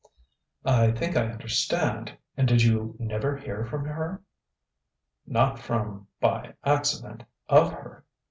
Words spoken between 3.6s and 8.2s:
from her?" "Not from by accident, of her.